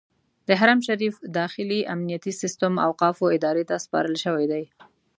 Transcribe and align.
د 0.47 0.49
حرم 0.59 0.79
شریف 0.87 1.15
داخلي 1.39 1.79
امنیتي 1.93 2.33
سیستم 2.41 2.73
اوقافو 2.87 3.25
ادارې 3.37 3.63
ته 3.69 3.75
سپارل 3.85 4.15
شوی 4.23 4.45
دی. 4.51 4.63